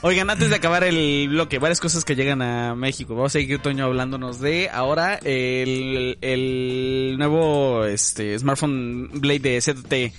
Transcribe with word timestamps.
Oigan, 0.00 0.30
antes 0.30 0.48
de 0.48 0.54
acabar 0.56 0.84
el 0.84 1.28
bloque, 1.28 1.58
varias 1.58 1.80
cosas 1.80 2.04
que 2.04 2.14
llegan 2.14 2.40
a 2.40 2.76
México. 2.76 3.14
Vamos 3.16 3.32
a 3.32 3.38
seguir 3.40 3.58
Toño 3.60 3.84
hablándonos 3.84 4.38
de 4.40 4.68
ahora 4.70 5.16
el, 5.16 6.16
el 6.20 7.16
nuevo 7.18 7.84
este 7.84 8.38
smartphone 8.38 9.10
Blade 9.14 9.40
de 9.40 9.60
ZT. 9.60 10.14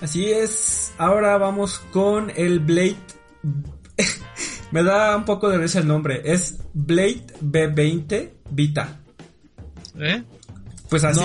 Así 0.00 0.26
es. 0.30 0.92
Ahora 0.96 1.36
vamos 1.38 1.80
con 1.92 2.30
el 2.36 2.60
Blade. 2.60 2.96
Me 4.70 4.84
da 4.84 5.16
un 5.16 5.24
poco 5.24 5.48
de 5.50 5.58
risa 5.58 5.80
el 5.80 5.88
nombre. 5.88 6.22
Es 6.24 6.58
Blade 6.72 7.26
B20 7.42 8.30
Vita. 8.50 9.00
¿Eh? 9.98 10.22
Pues 10.88 11.02
así. 11.02 11.20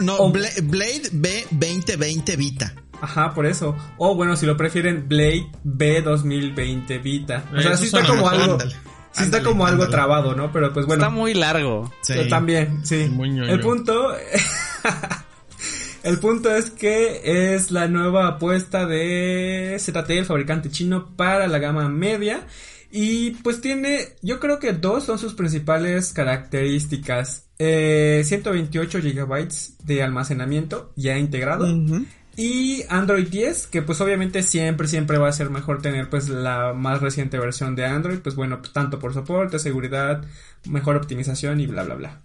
No, 0.00 0.16
o- 0.16 0.32
Blade 0.32 1.10
B2020 1.12 2.36
Vita. 2.38 2.74
Ajá, 3.00 3.34
por 3.34 3.46
eso. 3.46 3.76
O 3.98 4.14
bueno, 4.14 4.36
si 4.36 4.46
lo 4.46 4.56
prefieren, 4.56 5.08
Blade 5.08 5.46
B2020 5.64 7.02
Vita. 7.02 7.44
O 7.54 7.60
sea, 7.60 7.72
Eso 7.72 7.76
sí 7.78 7.86
está 7.86 8.06
como 8.06 8.28
algo. 8.28 8.52
ándale. 8.52 8.72
Sí 8.72 9.22
está 9.22 9.38
Ándale, 9.38 9.44
como 9.44 9.66
algo 9.66 9.88
trabado, 9.88 10.34
¿no? 10.34 10.52
Pero 10.52 10.72
pues 10.72 10.86
bueno. 10.86 11.02
Está 11.04 11.14
muy 11.14 11.34
largo. 11.34 11.92
Sí. 12.02 12.14
Yo 12.14 12.28
también, 12.28 12.84
sí. 12.84 13.06
Muy 13.10 13.30
ñoño. 13.30 13.50
El 13.50 13.60
punto. 13.60 14.14
el 16.02 16.18
punto 16.18 16.54
es 16.54 16.70
que 16.70 17.54
es 17.54 17.70
la 17.70 17.88
nueva 17.88 18.26
apuesta 18.28 18.86
de 18.86 19.76
ZTE, 19.78 20.18
el 20.18 20.26
fabricante 20.26 20.70
chino, 20.70 21.16
para 21.16 21.48
la 21.48 21.58
gama 21.58 21.88
media. 21.88 22.46
Y 22.90 23.32
pues 23.42 23.60
tiene, 23.60 24.14
yo 24.22 24.38
creo 24.38 24.58
que 24.58 24.72
dos 24.72 25.04
son 25.04 25.18
sus 25.18 25.34
principales 25.34 26.12
características. 26.12 27.48
Eh, 27.58 28.22
128 28.24 29.00
gigabytes 29.00 29.76
de 29.84 30.02
almacenamiento 30.02 30.92
ya 30.94 31.16
integrado. 31.18 31.66
Y 32.36 32.84
Android 32.90 33.28
10, 33.28 33.68
que 33.68 33.80
pues 33.80 34.00
obviamente 34.02 34.42
siempre, 34.42 34.86
siempre 34.86 35.16
va 35.16 35.28
a 35.28 35.32
ser 35.32 35.48
mejor 35.48 35.80
tener 35.80 36.10
pues 36.10 36.28
la 36.28 36.74
más 36.74 37.00
reciente 37.00 37.38
versión 37.38 37.74
de 37.74 37.86
Android, 37.86 38.18
pues 38.18 38.36
bueno, 38.36 38.60
tanto 38.60 38.98
por 38.98 39.14
soporte, 39.14 39.58
seguridad, 39.58 40.22
mejor 40.68 40.96
optimización 40.96 41.60
y 41.60 41.66
bla, 41.66 41.84
bla, 41.84 41.94
bla. 41.94 42.20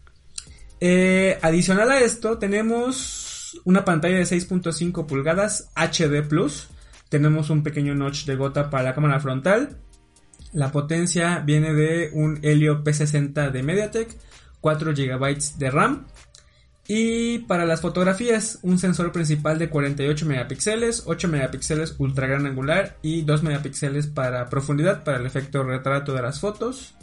Eh, 0.81 1.39
adicional 1.41 1.91
a 1.91 2.01
esto, 2.01 2.39
tenemos 2.39 3.61
una 3.63 3.85
pantalla 3.85 4.17
de 4.17 4.23
6.5 4.23 5.05
pulgadas 5.05 5.71
HD 5.75 6.27
Plus. 6.27 6.67
Tenemos 7.09 7.49
un 7.49 7.63
pequeño 7.63 7.95
notch 7.95 8.25
de 8.25 8.35
gota 8.35 8.69
para 8.69 8.83
la 8.83 8.95
cámara 8.95 9.19
frontal. 9.19 9.77
La 10.53 10.71
potencia 10.71 11.39
viene 11.39 11.73
de 11.73 12.09
un 12.13 12.39
Helio 12.41 12.83
P60 12.83 13.51
de 13.51 13.63
MediaTek, 13.63 14.17
4 14.59 14.93
GB 14.93 15.57
de 15.57 15.71
RAM. 15.71 16.07
Y 16.87 17.39
para 17.39 17.65
las 17.65 17.81
fotografías, 17.81 18.59
un 18.63 18.77
sensor 18.77 19.11
principal 19.11 19.59
de 19.59 19.69
48 19.69 20.25
megapíxeles, 20.25 21.03
8 21.05 21.27
megapíxeles 21.27 21.95
ultra 21.99 22.27
gran 22.27 22.45
angular 22.45 22.97
y 23.01 23.21
2 23.21 23.43
megapíxeles 23.43 24.07
para 24.07 24.49
profundidad 24.49 25.03
para 25.03 25.17
el 25.17 25.25
efecto 25.25 25.63
retrato 25.63 26.13
de 26.13 26.21
las 26.21 26.39
fotos. 26.39 26.95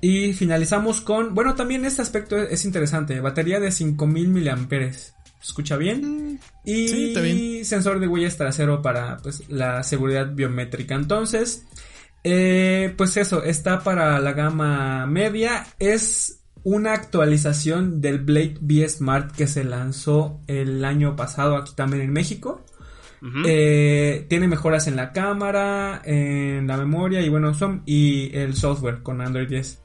Y 0.00 0.32
finalizamos 0.32 1.00
con, 1.00 1.34
bueno, 1.34 1.54
también 1.54 1.84
este 1.84 2.02
aspecto 2.02 2.36
es 2.38 2.64
interesante, 2.64 3.20
batería 3.20 3.60
de 3.60 3.70
5000 3.70 4.28
miliamperes. 4.28 5.14
¿Escucha 5.42 5.76
bien? 5.76 6.38
Y 6.64 6.88
sí, 6.88 7.08
está 7.08 7.20
bien. 7.22 7.64
sensor 7.64 7.98
de 7.98 8.06
huellas 8.06 8.36
trasero 8.36 8.82
para 8.82 9.16
pues, 9.18 9.48
la 9.48 9.82
seguridad 9.82 10.30
biométrica. 10.32 10.94
Entonces, 10.94 11.64
eh, 12.24 12.92
pues 12.96 13.16
eso, 13.16 13.42
está 13.42 13.80
para 13.80 14.20
la 14.20 14.32
gama 14.32 15.06
media. 15.06 15.66
Es 15.78 16.39
una 16.64 16.92
actualización 16.92 18.00
del 18.00 18.18
Blade 18.18 18.58
B 18.60 18.88
Smart 18.88 19.32
que 19.32 19.46
se 19.46 19.64
lanzó 19.64 20.40
el 20.46 20.84
año 20.84 21.16
pasado 21.16 21.56
aquí 21.56 21.72
también 21.74 22.02
en 22.02 22.12
México. 22.12 22.64
Eh, 23.46 24.24
tiene 24.30 24.48
mejoras 24.48 24.86
en 24.86 24.96
la 24.96 25.12
cámara, 25.12 26.00
en 26.04 26.66
la 26.66 26.78
memoria 26.78 27.20
y 27.20 27.28
bueno, 27.28 27.52
son 27.52 27.82
y 27.84 28.34
el 28.34 28.54
software 28.54 29.02
con 29.02 29.20
Android 29.20 29.48
10. 29.48 29.82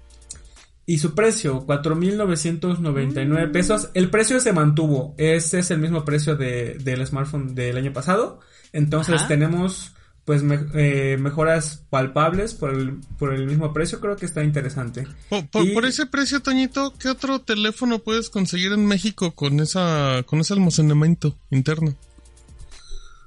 Y 0.88 1.00
su 1.00 1.16
precio, 1.16 1.66
4.999 1.66 3.52
pesos. 3.52 3.89
El 3.94 4.10
precio 4.10 4.39
se 4.39 4.54
mantuvo. 4.54 5.16
Ese 5.17 5.60
es 5.60 5.72
el 5.72 5.80
mismo 5.80 6.05
precio 6.05 6.36
de, 6.36 6.76
del 6.76 7.05
smartphone 7.05 7.55
del 7.55 7.78
año 7.78 7.92
pasado. 7.92 8.39
Entonces 8.72 9.16
Ajá. 9.16 9.28
tenemos 9.28 9.95
pues 10.25 10.41
me- 10.43 10.59
eh, 10.73 11.17
mejoras 11.17 11.83
palpables 11.89 12.53
por 12.55 12.71
el, 12.73 12.95
por 13.19 13.33
el 13.33 13.45
mismo 13.45 13.71
precio. 13.73 13.99
Creo 13.99 14.15
que 14.15 14.25
está 14.25 14.43
interesante. 14.43 15.08
Por, 15.30 15.47
por- 15.47 15.65
Y- 15.65 15.73
por 15.73 15.86
ese 15.86 16.08
precio, 16.08 16.41
Toñito, 16.41 16.93
¿qué 16.99 17.09
otro 17.09 17.39
teléfono 17.41 17.99
puedes 17.99 18.30
conseguir 18.31 18.71
en 18.71 18.86
México 18.87 19.31
con 19.36 19.59
esa 19.59 20.23
con 20.25 20.39
ese 20.39 20.53
almacenamiento 20.53 21.37
interno? 21.52 21.95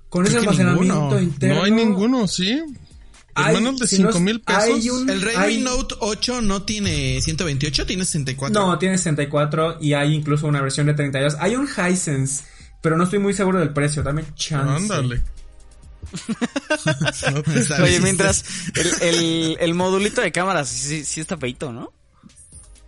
Con 0.09 0.25
ese 0.25 0.39
Creo 0.39 0.43
almacenamiento 0.51 0.95
ninguno. 0.95 1.21
interno. 1.21 1.55
No 1.57 1.63
hay 1.65 1.71
ninguno, 1.71 2.27
¿sí? 2.29 2.61
hay- 3.35 3.55
Hermanos 3.55 3.79
de 3.81 3.87
si 3.87 4.03
no 4.03 4.09
5 4.11 4.21
mil 4.21 4.41
pesos. 4.41 4.65
hay 4.65 4.91
un- 4.91 5.09
El 5.09 5.21
Redmi 5.23 5.37
hay- 5.45 5.61
Note 5.63 5.95
8 6.01 6.41
no 6.41 6.63
tiene 6.63 7.21
128, 7.21 7.87
tiene 7.87 8.05
64. 8.05 8.61
No, 8.61 8.77
tiene 8.79 8.99
64 8.99 9.77
y 9.81 9.93
hay 9.93 10.15
incluso 10.15 10.47
una 10.49 10.61
versión 10.63 10.87
de 10.87 10.95
32. 10.95 11.37
Hay 11.39 11.55
un 11.55 11.69
Hisense, 11.69 12.45
pero 12.83 12.97
no 12.97 13.05
estoy 13.05 13.21
muy 13.21 13.35
seguro 13.35 13.61
del 13.61 13.73
precio. 13.73 14.03
Dame 14.03 14.25
chance. 14.35 14.93
Ándale. 14.93 15.23
Oye, 17.83 18.01
mientras 18.01 18.45
el, 18.75 19.09
el, 19.09 19.57
el 19.61 19.75
modulito 19.75 20.21
de 20.21 20.33
cámara 20.33 20.65
sí, 20.65 21.03
está 21.21 21.37
feito, 21.37 21.73
¿no? 21.73 21.93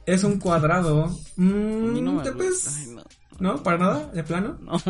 Es 0.07 0.25
un 0.25 0.39
cuadrado. 0.39 1.09
Mm, 1.37 2.03
no 2.05 2.13
me 2.15 2.23
¿te 2.23 2.31
gusta. 2.31 2.45
ves? 2.45 2.77
Ay, 2.79 2.87
no. 2.95 3.03
¿No? 3.39 3.63
¿Para 3.63 3.79
nada? 3.79 4.11
¿De 4.13 4.23
plano? 4.23 4.59
No. 4.63 4.73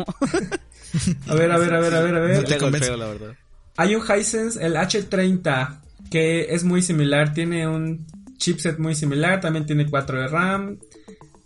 A 1.27 1.35
ver, 1.35 1.49
a 1.51 1.57
ver, 1.57 1.73
a 1.73 1.79
ver, 1.79 1.95
a 1.95 2.01
ver, 2.01 2.15
a 2.15 2.19
No 2.19 2.25
ver. 2.25 2.43
te 2.43 2.57
convence. 2.57 2.89
golpeo, 2.89 2.97
la 2.97 3.13
verdad. 3.13 3.35
Hay 3.77 3.95
un 3.95 4.01
Hisense, 4.03 4.61
el 4.65 4.75
H30, 4.75 5.79
que 6.11 6.53
es 6.53 6.65
muy 6.65 6.81
similar. 6.81 7.33
Tiene 7.33 7.65
un 7.65 8.05
chipset 8.37 8.77
muy 8.77 8.93
similar. 8.93 9.39
También 9.39 9.65
tiene 9.65 9.89
4 9.89 10.19
de 10.21 10.27
RAM. 10.27 10.79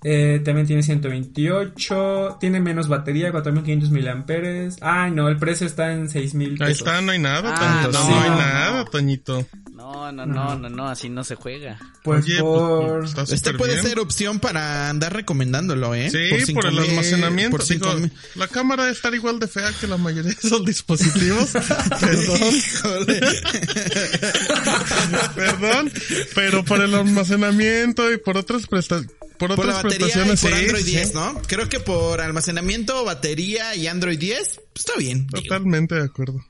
Eh, 0.08 0.40
también 0.46 0.68
tiene 0.68 0.84
128. 0.84 2.38
Tiene 2.40 2.60
menos 2.60 2.88
batería, 2.88 3.32
4500 3.32 3.90
miliamperes. 3.90 4.78
Ay, 4.82 5.10
no, 5.12 5.28
el 5.30 5.38
precio 5.38 5.66
está 5.66 5.92
en 5.94 6.10
6000 6.10 6.50
pesos. 6.58 6.68
Ahí 6.68 6.72
está, 6.74 7.02
no 7.02 7.12
hay 7.12 7.20
nada, 7.20 7.56
Ah, 7.58 7.82
Toñito. 7.84 8.00
no, 8.04 8.10
no, 8.10 8.22
hay 8.22 8.30
no. 8.30 8.38
nada, 8.38 8.86
Toñito. 8.86 9.46
No, 9.86 10.12
no, 10.12 10.26
no, 10.26 10.56
no, 10.58 10.68
no, 10.70 10.88
así 10.88 11.10
no 11.10 11.24
se 11.24 11.36
juega. 11.36 11.78
Pues 12.04 12.26
Oye, 12.26 12.40
por... 12.40 13.14
pues, 13.14 13.32
Este 13.32 13.54
puede 13.54 13.74
bien. 13.74 13.86
ser 13.86 14.00
opción 14.00 14.40
para 14.40 14.90
andar 14.90 15.14
recomendándolo, 15.14 15.94
¿eh? 15.94 16.10
Sí, 16.10 16.18
por, 16.32 16.42
cinco 16.42 16.68
el 16.68 16.74
mil- 16.74 16.90
almacenamiento. 16.90 17.58
Por 17.58 17.66
cinco 17.66 17.90
Digo, 17.90 18.00
mil. 18.02 18.12
la 18.34 18.48
cámara 18.48 18.84
debe 18.86 18.96
estar 18.96 19.14
igual 19.14 19.38
de 19.40 19.48
fea 19.48 19.72
que 19.80 19.86
la 19.86 19.98
mayoría 19.98 20.32
de 20.32 20.38
esos 20.48 20.66
dispositivos. 20.66 21.52
Perdón, 22.00 22.40
perdón. 25.36 25.92
Pero 26.34 26.66
por 26.66 26.82
el 26.82 26.96
almacenamiento 26.96 28.12
y 28.12 28.18
por 28.18 28.38
otras 28.38 28.66
prestaciones. 28.68 29.12
Por 29.38 29.50
Por 29.50 29.52
otras 29.52 29.68
la 29.68 29.74
batería 29.84 30.08
y 30.08 30.12
prestaciones, 30.12 30.42
por 30.42 30.52
sí, 30.52 30.58
Android 30.60 30.84
sí. 30.86 30.92
10, 30.92 31.14
¿no? 31.14 31.42
Creo 31.48 31.68
que 31.70 31.80
por 31.82 32.22
almacenamiento, 32.22 33.04
batería 33.04 33.76
y 33.76 33.86
Android 33.88 34.18
10, 34.18 34.62
pues 34.74 34.86
está 34.88 34.98
bien. 34.98 35.28
digo. 35.28 35.42
Totalmente 35.44 35.96
de 35.96 36.04
acuerdo. 36.06 36.44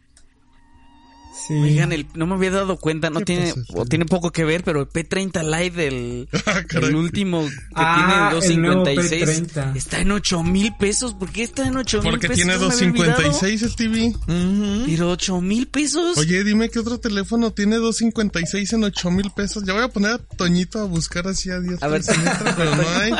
Sí. 1.47 1.53
Oigan, 1.53 1.91
el, 1.91 2.07
no 2.15 2.25
me 2.27 2.35
había 2.35 2.49
dado 2.51 2.77
cuenta, 2.77 3.09
no 3.09 3.19
¿Qué 3.19 3.25
tiene, 3.25 3.53
o 3.73 3.85
tiene 3.85 4.05
poco 4.05 4.31
que 4.31 4.43
ver, 4.45 4.63
pero 4.63 4.79
el 4.81 4.87
P30 4.87 5.43
Lite 5.43 5.75
del 5.75 6.29
Ah, 6.45 6.63
el 6.71 6.95
último 6.95 7.41
que 7.45 7.53
Ah, 7.75 8.29
tiene 8.39 8.61
nuevo 8.61 8.79
256 8.85 9.53
P30. 9.53 9.75
está 9.75 9.99
en 9.99 10.11
8 10.11 10.43
mil 10.43 10.73
pesos. 10.77 11.13
¿Por 11.13 11.29
qué 11.31 11.43
está 11.43 11.67
en 11.67 11.77
8 11.77 12.01
mil 12.01 12.11
Porque 12.11 12.27
pesos? 12.29 12.35
tiene 12.37 12.53
había 12.53 12.67
olvidado. 12.67 13.21
256 13.21 13.61
el 13.63 13.75
TV. 13.75 14.07
Ujú. 14.07 14.83
Pero 14.87 15.11
8 15.11 15.41
mil 15.41 15.67
pesos. 15.67 16.17
Oye, 16.17 16.43
dime 16.43 16.69
qué 16.69 16.79
otro 16.79 16.99
teléfono 16.99 17.51
tiene 17.51 17.75
256 17.75 18.73
en 18.73 18.83
8 18.85 19.11
mil 19.11 19.29
pesos. 19.31 19.63
Ya 19.65 19.73
voy 19.73 19.83
a 19.83 19.89
poner 19.89 20.11
a 20.11 20.17
Toñito 20.17 20.79
a 20.79 20.85
buscar 20.85 21.27
así 21.27 21.51
a 21.51 21.59
10 21.59 21.83
A 21.83 21.87
ver. 21.87 22.01
pero 22.57 22.75
no 22.75 22.89
hay. 22.89 23.11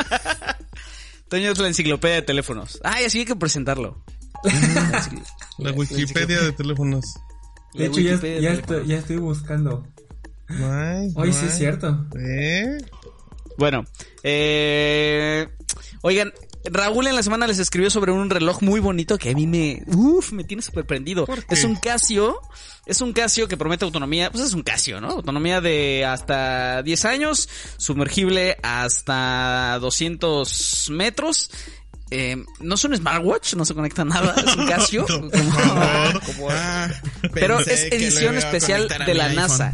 Toño 1.28 1.50
es 1.52 1.58
la 1.58 1.68
enciclopedia 1.68 2.16
de 2.16 2.22
teléfonos. 2.22 2.80
Ay, 2.84 3.04
así 3.04 3.18
hay 3.20 3.24
que 3.24 3.36
presentarlo. 3.36 4.02
La 5.58 5.72
Wikipedia 5.72 6.40
de 6.40 6.52
teléfonos. 6.52 7.04
De 7.74 7.86
hecho, 7.86 8.00
ya, 8.00 8.20
ya 8.20 8.52
estoy, 8.52 8.86
ya 8.86 8.98
estoy 8.98 9.16
buscando. 9.16 9.86
Hoy 10.48 11.28
no 11.28 11.32
sí 11.32 11.46
es 11.46 11.58
cierto. 11.58 12.06
¿Eh? 12.18 12.78
Bueno, 13.58 13.84
eh, 14.22 15.48
oigan, 16.02 16.32
Raúl 16.70 17.06
en 17.06 17.14
la 17.14 17.22
semana 17.22 17.46
les 17.46 17.58
escribió 17.58 17.90
sobre 17.90 18.12
un 18.12 18.28
reloj 18.28 18.62
muy 18.62 18.80
bonito 18.80 19.18
que 19.18 19.30
a 19.30 19.34
mí 19.34 19.46
me, 19.46 19.82
uf, 19.86 20.32
me 20.32 20.44
tiene 20.44 20.62
súper 20.62 20.84
prendido. 20.86 21.26
Es 21.48 21.64
un 21.64 21.76
Casio, 21.76 22.40
es 22.86 23.00
un 23.00 23.12
Casio 23.12 23.48
que 23.48 23.56
promete 23.56 23.84
autonomía, 23.84 24.30
pues 24.30 24.44
es 24.44 24.52
un 24.52 24.62
Casio, 24.62 25.00
¿no? 25.00 25.10
Autonomía 25.10 25.60
de 25.60 26.04
hasta 26.04 26.82
10 26.82 27.04
años, 27.04 27.48
sumergible 27.76 28.56
hasta 28.62 29.78
200 29.80 30.90
metros. 30.90 31.50
Eh, 32.10 32.36
no 32.60 32.74
es 32.76 32.84
un 32.84 32.96
smartwatch, 32.96 33.54
no 33.54 33.64
se 33.64 33.74
conecta 33.74 34.02
a 34.02 34.04
nada, 34.04 34.34
es 34.46 34.54
un 34.56 34.66
Casio. 34.66 35.06
No, 35.08 35.20
como- 36.20 36.48
Ah, 36.50 36.88
pero 37.34 37.58
es 37.60 37.84
edición 37.92 38.36
especial 38.36 38.88
de 39.06 39.14
la 39.14 39.24
iPhone. 39.26 39.36
NASA. 39.48 39.72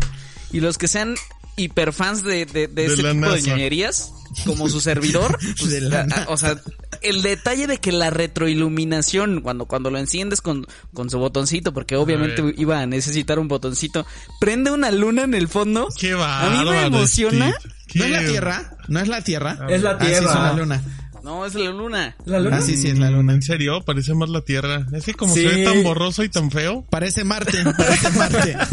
Y 0.50 0.60
los 0.60 0.78
que 0.78 0.88
sean 0.88 1.14
hiperfans 1.56 2.22
de, 2.22 2.46
de, 2.46 2.66
de, 2.68 2.68
De 2.68 2.86
ese 2.86 3.02
la 3.02 3.12
tipo 3.12 3.30
de 3.30 3.42
ñoñerías, 3.42 4.12
como 4.46 4.68
su 4.70 4.80
servidor, 4.80 5.38
pues, 5.58 5.82
la 5.82 6.24
o 6.28 6.36
sea, 6.38 6.58
el 7.02 7.20
detalle 7.20 7.66
de 7.66 7.78
que 7.78 7.92
la 7.92 8.08
retroiluminación, 8.10 9.40
cuando, 9.42 9.66
cuando 9.66 9.90
lo 9.90 9.98
enciendes 9.98 10.40
con, 10.40 10.66
con 10.94 11.10
su 11.10 11.18
botoncito, 11.18 11.72
porque 11.74 11.96
obviamente 11.96 12.42
iba 12.56 12.80
a 12.80 12.86
necesitar 12.86 13.38
un 13.38 13.48
botoncito, 13.48 14.06
prende 14.40 14.70
una 14.70 14.90
luna 14.90 15.22
en 15.24 15.34
el 15.34 15.48
fondo. 15.48 15.88
Qué 15.98 16.12
A 16.12 16.48
mí 16.50 16.70
me 16.70 16.86
emociona. 16.86 17.54
¿No 17.94 18.04
es 18.04 18.10
la 18.10 18.24
Tierra? 18.24 18.76
¿No 18.88 19.00
es 19.00 19.08
la 19.08 19.22
Tierra? 19.22 19.58
Es 19.68 19.82
la 19.82 19.90
Ah, 19.90 19.98
sí, 20.00 20.06
Tierra. 20.06 20.30
es 20.30 20.36
una 20.36 20.52
luna. 20.54 20.82
No, 21.22 21.46
es 21.46 21.54
la 21.54 21.70
luna. 21.70 22.16
La 22.24 22.40
luna. 22.40 22.56
Ah, 22.58 22.60
sí, 22.62 22.76
sí, 22.76 22.88
es 22.88 22.98
la 22.98 23.10
luna. 23.10 23.32
¿En 23.32 23.42
serio? 23.42 23.80
Parece 23.84 24.12
más 24.14 24.28
la 24.28 24.40
Tierra. 24.42 24.86
Es 24.92 25.04
que 25.04 25.14
como 25.14 25.32
Sí. 25.34 25.42
se 25.48 25.54
ve 25.54 25.64
tan 25.64 25.82
borroso 25.84 26.24
y 26.24 26.28
tan 26.28 26.50
feo. 26.50 26.84
Parece 26.90 27.22
Marte, 27.24 27.62
parece 27.76 28.10
Marte. 28.10 28.56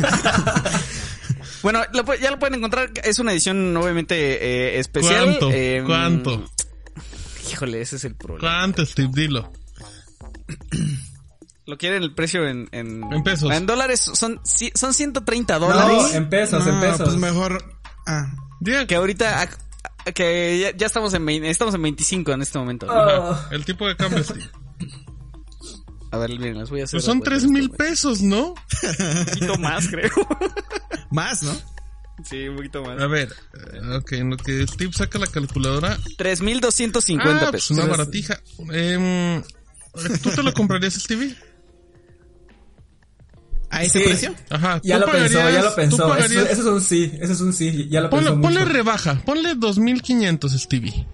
Bueno, 1.61 1.81
lo 1.93 2.15
ya 2.15 2.31
lo 2.31 2.39
pueden 2.39 2.55
encontrar. 2.55 2.89
Es 3.03 3.19
una 3.19 3.33
edición 3.33 3.75
obviamente 3.75 4.15
eh, 4.75 4.79
especial. 4.79 5.25
¿Cuánto? 5.25 5.51
eh, 5.51 5.83
¿Cuánto? 5.85 6.45
Híjole, 7.51 7.81
ese 7.81 7.97
es 7.97 8.05
el 8.05 8.15
problema. 8.15 8.39
¿Cuánto, 8.39 8.85
Steve? 8.85 9.09
Dilo. 9.13 9.51
Lo 11.65 11.77
quieren 11.77 12.01
el 12.01 12.15
precio 12.15 12.47
en... 12.47 12.67
En, 12.71 13.03
En 13.13 13.23
pesos. 13.23 13.51
En 13.53 13.67
dólares 13.67 13.99
son, 13.99 14.39
son 14.73 14.93
130 14.93 15.59
No, 15.59 15.67
dólares. 15.67 16.15
en 16.15 16.27
pesos, 16.29 16.65
en 16.65 16.75
No, 16.75 16.81
pesos. 16.81 17.01
Pues 17.09 17.15
mejor. 17.17 17.63
Ah, 18.07 18.33
Que 18.87 18.95
ahorita... 18.95 19.47
Que 20.13 20.59
ya, 20.59 20.75
ya 20.75 20.87
estamos 20.87 21.13
en 21.13 21.27
estamos 21.45 21.75
en 21.75 21.81
25 21.81 22.31
en 22.31 22.41
este 22.41 22.57
momento. 22.57 22.87
Oh. 22.89 23.37
el 23.51 23.65
tipo 23.65 23.87
de 23.87 23.95
cambio, 23.95 24.23
Steve. 24.23 24.49
A 26.11 26.17
ver, 26.17 26.31
miren, 26.31 26.57
les 26.57 26.69
voy 26.69 26.81
a 26.81 26.85
hacer... 26.85 26.97
Pues 26.97 27.05
son 27.05 27.19
la 27.19 27.25
tres 27.25 27.43
cuenta. 27.43 27.59
mil 27.59 27.69
pesos, 27.69 28.21
¿no? 28.21 28.53
Un 28.53 29.25
poquito 29.25 29.57
más, 29.59 29.87
creo. 29.87 30.11
más, 31.11 31.43
¿no? 31.43 31.55
sí, 32.23 32.47
un 32.47 32.55
poquito 32.55 32.83
más. 32.83 32.99
A 32.99 33.07
ver, 33.07 33.29
eh, 33.53 33.95
ok, 33.97 34.11
en 34.13 34.31
lo 34.31 34.37
que 34.37 34.65
Steve 34.67 34.91
saca 34.91 35.19
la 35.19 35.27
calculadora. 35.27 35.97
3.250 36.17 37.19
ah, 37.21 37.37
pues 37.39 37.51
pesos. 37.51 37.77
una 37.77 37.85
baratija. 37.85 38.41
Em, 38.71 39.43
¿Tú 40.23 40.29
te 40.31 40.43
lo 40.43 40.53
comprarías, 40.53 40.95
Stevie? 40.95 41.35
¿A 43.79 43.83
ese 43.83 43.99
Sí. 43.99 44.05
precio? 44.05 44.35
Ajá. 44.49 44.81
Ya 44.83 44.99
¿tú 44.99 45.05
lo 45.05 45.11
pensó, 45.11 45.49
ya 45.49 45.61
lo 45.63 45.75
pensó. 45.75 45.95
Eso, 45.95 46.07
pagarías- 46.09 46.49
eso 46.51 46.61
es 46.61 46.67
un 46.67 46.81
sí, 46.81 47.11
eso 47.21 47.33
es 47.33 47.41
un 47.41 47.53
sí. 47.53 47.87
Ya 47.89 48.01
lo 48.01 48.09
Ponle, 48.09 48.25
pensó 48.31 48.41
ponle 48.41 48.59
mucho. 48.59 48.71
rebaja, 48.73 49.21
ponle 49.25 49.55
2500, 49.55 50.51
Stevie. 50.53 51.05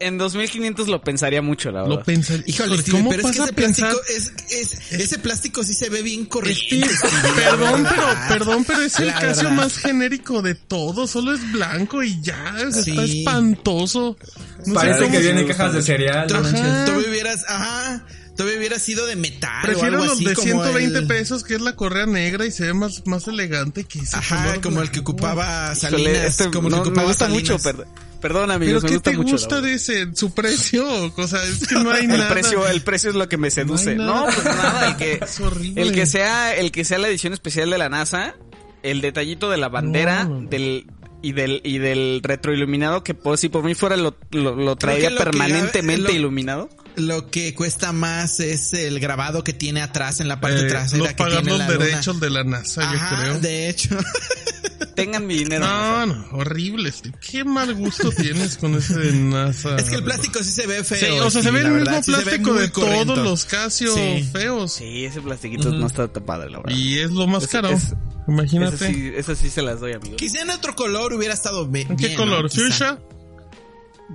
En 0.00 0.16
2.500 0.16 0.86
lo 0.86 1.00
pensaría 1.02 1.42
mucho, 1.42 1.72
la 1.72 1.82
verdad. 1.82 1.96
Lo 1.96 2.02
pensaría. 2.04 2.44
Híjole, 2.46 2.80
¿cómo 2.88 3.10
pero 3.10 3.22
es 3.22 3.34
que 3.36 3.42
ese 3.42 3.50
a 3.50 3.52
pensar? 3.52 3.90
plástico, 3.90 4.32
es, 4.52 4.72
es- 4.72 4.92
ese 4.92 5.18
plástico 5.18 5.64
sí 5.64 5.74
se 5.74 5.88
ve 5.90 6.02
bien. 6.02 6.28
Steve, 6.30 6.86
Stevie, 6.88 7.32
perdón, 7.34 7.84
pero, 7.90 8.04
perdón, 8.28 8.64
pero 8.64 8.82
es 8.82 8.96
el 9.00 9.12
caso 9.12 9.50
más 9.50 9.76
genérico 9.78 10.40
de 10.40 10.54
todo. 10.54 11.08
Solo 11.08 11.32
es 11.34 11.50
blanco 11.50 12.04
y 12.04 12.20
ya, 12.22 12.54
sea, 12.58 12.68
está 12.68 12.82
Sí. 13.06 13.18
espantoso. 13.20 14.16
No 14.58 14.64
sé 14.66 14.72
Parece 14.74 14.98
cómo 15.00 15.10
que 15.12 15.18
viene 15.18 15.40
en 15.40 15.48
cajas 15.48 15.72
de 15.72 15.82
cereal. 15.82 16.26
Tú, 16.28 16.34
tú 16.36 17.08
hubieras, 17.10 17.44
ajá, 17.48 18.06
tú 18.38 18.44
hubieras 18.44 18.80
sido 18.80 19.04
de 19.06 19.16
metal 19.16 19.58
o 19.64 19.66
Prefiero 19.66 19.88
algo 19.96 20.04
los 20.06 20.14
así 20.14 20.24
de 20.24 20.34
como 20.34 20.46
120 20.64 20.98
el- 21.00 21.06
pesos, 21.06 21.44
que 21.44 21.54
es 21.56 21.60
la 21.60 21.76
correa 21.76 22.06
negra 22.06 22.46
y 22.46 22.50
se 22.50 22.64
ve 22.64 22.72
más, 22.72 23.02
más 23.06 23.28
elegante 23.28 23.84
que 23.84 23.98
ese 23.98 24.16
Ajá, 24.16 24.44
color 24.44 24.60
como 24.62 24.80
el 24.80 24.90
que 24.90 25.00
ocupaba 25.00 25.72
Híjole, 25.74 25.80
Salinas, 26.04 26.24
este 26.24 26.50
como 26.50 26.68
el 26.68 26.74
no- 26.76 26.82
que 26.84 26.90
me 26.90 27.02
gusta 27.04 27.26
Salinas. 27.26 27.42
mucho, 27.42 27.58
perdón. 27.62 27.86
Perdón, 28.20 28.46
¿Pero 28.46 28.52
amigos, 28.54 28.82
me 28.82 28.88
qué 28.88 28.94
gusta 28.96 29.10
te 29.12 29.16
mucho. 29.16 29.32
gusta 29.32 29.60
de 29.60 29.74
ese? 29.74 30.08
¿Su 30.14 30.32
precio? 30.34 30.84
O 31.16 31.28
sea, 31.28 31.44
es 31.44 31.68
que 31.68 31.74
no 31.76 31.90
hay 31.92 32.02
el 32.06 32.08
nada. 32.08 32.30
precio, 32.30 32.66
el 32.66 32.80
precio 32.80 33.10
es 33.10 33.16
lo 33.16 33.28
que 33.28 33.36
me 33.36 33.50
seduce. 33.50 33.94
No 33.94 34.24
pues 34.24 34.44
nada, 34.44 34.88
el 34.88 34.96
que, 34.96 35.12
Es 35.22 35.38
horrible. 35.40 35.82
el 35.82 35.92
que 35.92 36.04
sea, 36.06 36.54
el 36.56 36.72
que 36.72 36.84
sea 36.84 36.98
la 36.98 37.08
edición 37.08 37.32
especial 37.32 37.70
de 37.70 37.78
la 37.78 37.88
NASA, 37.88 38.34
el 38.82 39.00
detallito 39.02 39.50
de 39.50 39.58
la 39.58 39.68
bandera, 39.68 40.24
No, 40.24 40.40
del 40.48 40.86
y 41.22 41.32
del 41.32 41.60
y 41.64 41.78
del 41.78 42.20
retroiluminado 42.24 43.02
que 43.04 43.12
por 43.14 43.38
si 43.38 43.48
por 43.48 43.62
mí 43.64 43.74
fuera 43.74 43.96
lo, 43.96 44.16
lo, 44.32 44.54
lo 44.56 44.76
que- 44.76 44.86
permanentemente 45.16 46.08
lo- 46.12 46.14
iluminado. 46.18 46.68
Lo 46.98 47.30
que 47.30 47.54
cuesta 47.54 47.92
más 47.92 48.40
es 48.40 48.72
el 48.72 48.98
grabado 49.00 49.44
que 49.44 49.52
tiene 49.52 49.80
atrás 49.82 50.20
en 50.20 50.28
la 50.28 50.40
parte 50.40 50.60
Eh, 50.66 50.68
trasera 50.68 50.98
no 51.02 51.08
que 51.08 51.14
pagar 51.14 51.42
tiene 51.42 51.50
los 51.50 51.58
la 51.60 51.68
luna. 51.74 51.84
derechos 51.84 52.20
de 52.20 52.30
la 52.30 52.44
NASA, 52.44 52.82
yo 52.82 52.98
Ajá, 52.98 53.22
creo. 53.22 53.40
de 53.40 53.68
hecho. 53.68 53.96
Tengan 54.94 55.26
mi 55.28 55.36
dinero. 55.38 55.64
No, 55.64 56.06
no, 56.06 56.26
horrible. 56.32 56.92
Qué 57.30 57.44
mal 57.44 57.72
gusto 57.74 58.10
tienes 58.10 58.56
con 58.58 58.74
ese 58.74 58.98
de 58.98 59.12
NASA. 59.12 59.76
es 59.76 59.84
que 59.90 59.94
el 59.96 60.02
plástico 60.02 60.42
sí 60.42 60.50
se 60.50 60.66
ve 60.66 60.82
feo. 60.82 60.98
Sí, 60.98 61.18
o 61.20 61.30
sea, 61.30 61.42
se 61.42 61.50
ve 61.52 61.60
el 61.60 61.70
mismo 61.70 62.02
sí 62.02 62.10
plástico 62.10 62.50
muy 62.52 62.62
de 62.62 62.68
todos 62.68 63.18
los 63.18 63.44
Casio 63.44 63.94
Sí. 63.94 64.28
feos. 64.32 64.72
Sí, 64.72 65.04
ese 65.04 65.20
plastiquito 65.20 65.70
no 65.70 65.86
está 65.86 66.08
tan 66.08 66.24
padre, 66.24 66.50
la 66.50 66.58
verdad. 66.58 66.76
Y 66.76 66.98
es 66.98 67.12
lo 67.12 67.28
más 67.28 67.44
Ese- 67.44 67.52
caro. 67.52 67.68
ese- 67.70 67.94
Imagínate. 68.26 69.16
Esas 69.18 69.38
sí, 69.38 69.44
sí 69.44 69.50
se 69.50 69.62
las 69.62 69.78
doy, 69.80 69.92
amigos. 69.92 70.16
Quizá 70.18 70.40
en 70.42 70.50
otro 70.50 70.74
color 70.74 71.12
hubiera 71.14 71.32
estado 71.32 71.66
bien. 71.68 71.90
¿En 71.92 71.96
qué 71.96 72.14
color? 72.16 72.50
¿Fuchsia? 72.50 72.98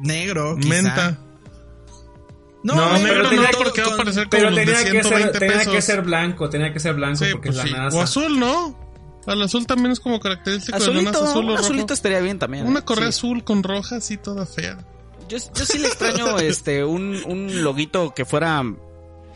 Negro, 0.03 0.57
quizá. 0.57 0.69
¿Menta? 0.69 1.19
No, 2.63 2.75
No, 2.75 2.93
negro, 2.97 3.27
pero 3.29 3.41
no, 3.41 3.47
porque 3.57 3.81
va 3.81 3.87
a 3.87 3.89
con- 3.89 3.97
parecer 3.97 4.23
como 4.23 4.29
Pero 4.31 4.49
los 4.49 4.55
de 4.55 4.65
tenía 4.65 4.83
que, 4.83 4.91
120 4.91 5.31
ser, 5.39 5.39
tenía 5.49 5.65
que 5.65 5.81
ser 5.81 6.01
blanco, 6.01 6.49
tenía 6.49 6.73
que 6.73 6.79
ser 6.79 6.93
blanco 6.95 7.17
Sí, 7.25 7.31
porque 7.33 7.49
pues 7.49 7.57
es 7.59 7.63
sí. 7.65 7.69
la 7.71 7.77
NASA. 7.83 7.97
O 7.97 8.01
azul, 8.01 8.39
¿no? 8.39 8.79
Al 9.27 9.41
azul 9.41 9.65
también 9.67 9.91
es 9.91 9.99
como 9.99 10.19
característico 10.19 10.77
de 10.77 10.85
la 10.85 10.91
Azulito, 10.91 11.11
NASA, 11.11 11.23
azul 11.31 11.37
o 11.37 11.47
un 11.47 11.47
rojo. 11.55 11.59
azulito 11.65 11.93
estaría 11.93 12.19
bien 12.21 12.39
también. 12.39 12.65
Una 12.65 12.79
¿eh? 12.79 12.85
correa 12.85 13.11
Sí. 13.11 13.17
azul 13.19 13.43
con 13.43 13.63
roja 13.63 13.97
así 13.97 14.17
toda 14.17 14.45
fea. 14.45 14.77
Yo, 15.29 15.37
yo 15.37 15.65
sí 15.65 15.77
le 15.79 15.87
extraño 15.87 16.37
este 16.39 16.83
un, 16.83 17.21
un 17.25 17.63
loguito 17.63 18.13
que 18.13 18.25
fuera 18.25 18.63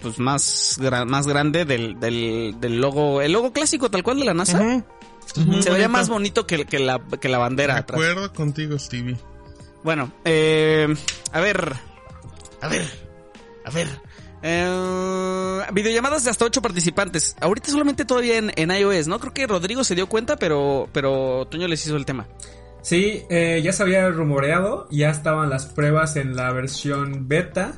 pues 0.01 0.19
más 0.19 0.77
gra- 0.79 1.05
más 1.05 1.25
grande 1.27 1.65
del, 1.65 1.99
del, 1.99 2.55
del 2.59 2.79
logo, 2.79 3.21
el 3.21 3.31
logo 3.31 3.51
clásico 3.51 3.89
tal 3.89 4.03
cual 4.03 4.19
de 4.19 4.25
la 4.25 4.33
NASA. 4.33 4.85
Se 5.61 5.69
vería 5.69 5.89
más 5.89 6.07
bonito 6.09 6.45
que, 6.47 6.65
que 6.65 6.79
la 6.79 6.99
que 7.19 7.27
la 7.29 7.37
De 7.37 7.43
bandera 7.43 7.77
atrás. 7.77 7.99
acuerdo 7.99 8.31
contigo, 8.33 8.77
Stevie. 8.79 9.17
Bueno, 9.83 10.11
eh, 10.25 10.87
a 11.31 11.39
ver, 11.39 11.73
a 12.61 12.67
ver, 12.67 13.06
a 13.67 13.69
ver. 13.69 13.87
Eh, 14.43 15.61
videollamadas 15.73 16.23
de 16.23 16.29
hasta 16.29 16.45
ocho 16.45 16.61
participantes. 16.61 17.35
Ahorita 17.41 17.69
solamente 17.69 18.05
todavía 18.05 18.37
en, 18.37 18.71
iOS, 18.71 19.07
¿no? 19.07 19.19
Creo 19.19 19.33
que 19.33 19.47
Rodrigo 19.47 19.83
se 19.83 19.95
dio 19.95 20.07
cuenta, 20.07 20.37
pero 20.37 20.87
pero 20.93 21.47
Toño 21.47 21.67
les 21.67 21.85
hizo 21.85 21.97
el 21.97 22.05
tema. 22.05 22.27
Sí, 22.81 23.23
eh, 23.29 23.61
ya 23.63 23.73
se 23.73 23.83
había 23.83 24.07
rumoreado, 24.09 24.87
ya 24.89 25.09
estaban 25.09 25.49
las 25.49 25.65
pruebas 25.65 26.15
en 26.15 26.35
la 26.35 26.53
versión 26.53 27.27
beta, 27.27 27.73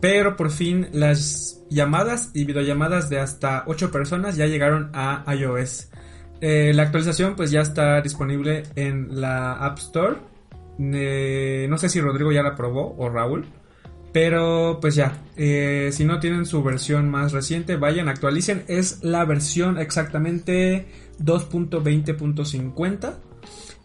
pero 0.00 0.36
por 0.36 0.50
fin 0.50 0.88
las 0.92 1.60
llamadas 1.68 2.30
y 2.34 2.44
videollamadas 2.44 3.10
de 3.10 3.18
hasta 3.18 3.64
8 3.66 3.90
personas 3.90 4.36
ya 4.36 4.46
llegaron 4.46 4.90
a 4.94 5.24
iOS. 5.34 5.88
Eh, 6.40 6.72
la 6.74 6.84
actualización 6.84 7.34
pues 7.34 7.50
ya 7.50 7.62
está 7.62 8.00
disponible 8.00 8.64
en 8.76 9.20
la 9.20 9.54
App 9.54 9.78
Store. 9.78 10.16
No 10.78 11.78
sé 11.78 11.88
si 11.88 12.00
Rodrigo 12.00 12.30
ya 12.30 12.42
la 12.42 12.54
probó 12.54 12.94
o 12.96 13.08
Raúl. 13.08 13.46
Pero 14.12 14.78
pues 14.80 14.94
ya, 14.94 15.22
eh, 15.36 15.90
si 15.92 16.04
no 16.04 16.20
tienen 16.20 16.44
su 16.44 16.62
versión 16.62 17.08
más 17.08 17.32
reciente, 17.32 17.76
vayan, 17.76 18.08
actualicen. 18.08 18.64
Es 18.68 19.02
la 19.02 19.24
versión 19.24 19.78
exactamente 19.78 20.86
2.20.50. 21.20 23.14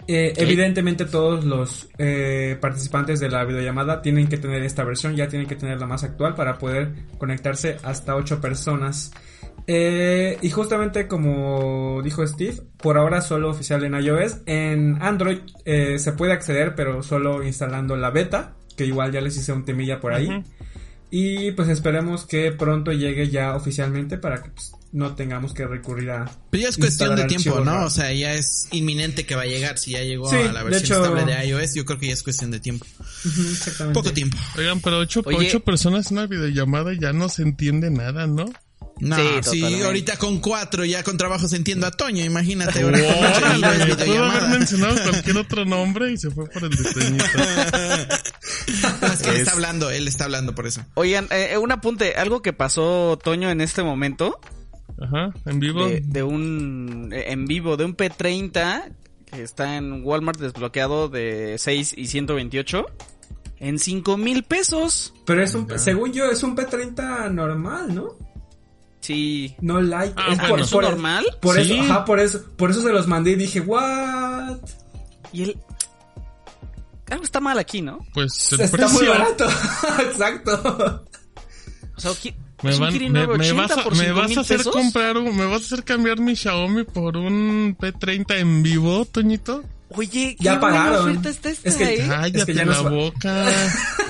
Eh, 0.10 0.34
Evidentemente 0.38 1.06
todos 1.06 1.44
los 1.44 1.90
eh, 1.98 2.58
participantes 2.62 3.20
de 3.20 3.30
la 3.30 3.44
videollamada 3.44 4.02
tienen 4.02 4.28
que 4.28 4.38
tener 4.38 4.64
esta 4.64 4.86
versión, 4.86 5.16
ya 5.16 5.28
tienen 5.28 5.48
que 5.48 5.56
tener 5.56 5.80
la 5.80 5.86
más 5.86 6.04
actual 6.04 6.34
para 6.34 6.58
poder 6.58 6.94
conectarse 7.18 7.78
hasta 7.84 8.16
8 8.16 8.40
personas. 8.40 9.12
Eh, 9.70 10.38
y 10.42 10.50
justamente 10.50 11.10
como 11.10 12.02
dijo 12.02 12.26
Steve, 12.26 12.56
por 12.78 12.98
ahora 12.98 13.20
solo 13.22 13.50
oficial 13.50 13.84
en 13.84 13.96
iOS. 13.96 14.38
En 14.46 14.98
Android 15.02 15.40
eh, 15.66 16.00
se 16.00 16.14
puede 16.14 16.32
acceder, 16.32 16.74
pero 16.74 17.04
solo 17.04 17.44
instalando 17.44 17.98
la 17.98 18.10
beta, 18.10 18.56
que 18.78 18.86
igual 18.86 19.12
ya 19.12 19.20
les 19.20 19.36
hice 19.36 19.52
un 19.52 19.66
temilla 19.66 20.00
por 20.00 20.14
ahí. 20.14 20.30
Y 21.10 21.52
pues 21.52 21.70
esperemos 21.70 22.26
que 22.26 22.52
pronto 22.52 22.92
llegue 22.92 23.30
ya 23.30 23.56
oficialmente 23.56 24.18
para 24.18 24.44
que 24.44 24.50
pues, 24.50 24.74
no 24.92 25.16
tengamos 25.16 25.54
que 25.54 25.66
recurrir 25.66 26.12
a... 26.12 26.26
Pero 26.50 26.64
ya 26.64 26.70
es 26.70 26.78
cuestión 26.78 27.16
de 27.16 27.24
tiempo, 27.26 27.62
¿no? 27.62 27.86
O 27.86 27.90
sea, 27.90 28.12
ya 28.14 28.34
es 28.34 28.68
inminente 28.72 29.26
que 29.26 29.36
va 29.36 29.44
a 29.44 29.46
llegar. 29.46 29.78
Si 29.78 29.92
ya 29.92 30.02
llegó 30.04 30.30
Sí, 30.30 30.36
a 30.36 30.52
la 30.52 30.64
de 30.66 30.70
versión 30.70 31.00
hecho- 31.00 31.06
estable 31.16 31.34
de 31.34 31.48
iOS, 31.48 31.76
yo 31.76 31.86
creo 31.86 31.98
que 31.98 32.08
ya 32.08 32.14
es 32.14 32.24
cuestión 32.24 32.52
de 32.52 32.60
tiempo. 32.60 32.86
Exactamente. 33.26 33.98
Poco 34.00 34.12
tiempo. 34.14 34.38
Oigan, 34.58 34.82
pero 34.82 35.00
ocho, 35.00 35.22
Oye. 35.26 35.48
ocho 35.48 35.62
personas 35.62 36.12
en 36.12 36.18
una 36.18 36.28
videollamada 36.28 36.92
ya 36.94 37.14
no 37.14 37.30
se 37.30 37.44
entiende 37.44 37.90
nada, 37.90 38.28
¿no? 38.28 38.46
No, 39.00 39.16
Sí, 39.16 39.24
sí, 39.44 39.82
ahorita 39.84 40.18
con 40.18 40.40
cuatro 40.40 40.84
ya 40.86 41.04
con 41.04 41.18
trabajo 41.18 41.48
se 41.48 41.56
entiendo 41.56 41.86
a 41.88 41.92
Toño, 41.92 42.24
imagínate. 42.26 42.82
ahora 42.82 42.98
Órale, 42.98 43.96
pudo 43.96 44.24
haber 44.26 44.48
mencionado 44.60 44.96
cualquier 45.04 45.38
otro 45.38 45.66
nombre 45.66 46.12
y 46.12 46.18
se 46.18 46.32
fue 46.32 46.50
por 46.50 46.64
el 46.64 46.70
diseñito. 46.72 47.26
No, 49.02 49.08
es 49.08 49.22
que 49.22 49.30
él 49.30 49.36
Es- 49.36 49.42
está 49.42 49.54
hablando, 49.54 49.90
él 49.90 50.08
está 50.08 50.26
hablando 50.26 50.54
por 50.56 50.68
eso. 50.68 50.82
Oigan, 50.96 51.28
eh, 51.32 51.58
un 51.58 51.72
apunte, 51.72 52.16
algo 52.16 52.42
que 52.42 52.54
pasó 52.54 53.18
Toño 53.24 53.50
en 53.50 53.62
este 53.62 53.84
momento 53.84 54.40
Ajá, 55.00 55.32
en 55.46 55.60
vivo. 55.60 55.88
de, 55.88 56.02
de 56.02 56.24
un 56.24 57.10
eh, 57.14 57.26
en 57.32 57.46
vivo 57.46 57.78
de 57.78 57.86
un 57.86 57.96
P30 57.96 58.84
que 59.32 59.44
está 59.44 59.78
en 59.78 60.04
Walmart 60.04 60.40
desbloqueado 60.40 61.08
de 61.10 61.56
6 61.58 61.94
y 61.98 62.08
128 62.08 62.86
en 63.60 63.80
5 63.80 64.18
mil 64.18 64.44
pesos. 64.44 65.14
Pero 65.26 65.44
es 65.44 65.54
un, 65.54 65.68
según 65.80 66.14
yo, 66.14 66.26
es 66.32 66.44
un 66.44 66.56
P30 66.56 67.32
normal, 67.32 67.94
¿no? 67.94 68.16
Sí. 69.08 69.56
No 69.62 69.80
like. 69.82 70.14
Ah, 70.18 70.28
es 70.34 70.38
bueno. 70.50 70.64
¿Es 70.66 70.74
un 70.74 70.82
normal? 70.82 71.26
Por 71.42 71.56
Sí. 71.64 71.74
eso, 71.74 71.82
ajá, 71.84 72.06
por 72.06 72.20
eso, 72.20 72.44
por 72.58 72.72
eso 72.72 72.82
se 72.82 72.92
los 72.92 73.08
mandé 73.08 73.32
y 73.32 73.36
dije, 73.36 73.62
what? 73.62 74.58
Y 75.32 75.44
el... 75.44 75.58
Algo 77.10 77.24
está 77.24 77.40
mal 77.40 77.58
aquí, 77.58 77.82
¿no? 77.82 78.00
Pues 78.14 78.52
el 78.52 78.60
Está 78.62 78.88
muy 78.90 78.98
precio. 78.98 79.14
barato. 79.18 79.48
Exacto. 80.02 81.06
O 81.96 82.00
sea, 82.02 82.12
aquí- 82.12 82.36
Me, 82.64 82.78
van- 82.78 82.92
me- 82.94 83.10
980 83.10 83.38
me 83.38 83.52
vas 83.54 83.72
a, 83.72 83.84
por 83.84 83.96
me 83.96 84.06
5 84.08 84.16
vas 84.20 84.38
a 84.38 84.40
hacer 84.42 84.58
pesos. 84.58 84.74
comprar 84.74 85.16
un, 85.18 85.38
me 85.38 85.46
vas 85.46 85.62
a 85.62 85.66
hacer 85.66 85.84
cambiar 85.86 86.20
mi 86.20 86.36
Xiaomi 86.36 86.84
por 86.84 87.16
un 87.16 87.78
P30 87.80 88.40
en 88.40 88.62
vivo, 88.64 89.06
Toñito. 89.06 89.64
Oye, 89.90 90.36
qué 90.38 90.44
Ya 90.44 90.58
buena 90.60 90.76
pagaron. 90.80 91.10
oferta 91.12 91.30
está 91.30 91.50
esta, 91.50 91.70
Es 91.70 91.76
que- 91.78 91.94
¿eh? 91.96 92.06
Cállate 92.10 92.40
es 92.40 92.46
que 92.46 92.54
ya 92.56 92.66
la 92.66 92.82
boca. 92.82 93.46